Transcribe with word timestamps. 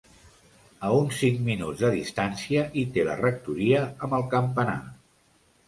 A 0.87 0.87
uns 1.01 1.19
cinc 1.23 1.43
minuts 1.49 1.83
de 1.83 1.91
distància 1.97 2.65
hi 2.83 2.87
té 2.97 3.05
la 3.11 3.19
rectoria 3.21 3.85
amb 4.09 4.19
el 4.23 4.29
campanar. 4.35 4.77